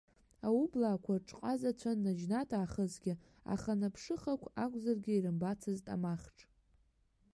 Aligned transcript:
Аублаақәа 0.47 1.15
ҽҟазацәан 1.27 1.97
наџьнатә 2.03 2.55
аахысгьы, 2.57 3.13
аха, 3.53 3.71
наԥшыхақә 3.79 4.47
акәзаргьы, 4.63 5.13
ирымбацызт 5.15 5.85
амахҽ. 5.95 6.37